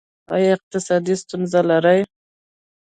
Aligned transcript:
ایا 0.33 0.49
اقتصادي 0.55 1.15
ستونزې 1.21 1.61
لرئ؟ 1.69 1.99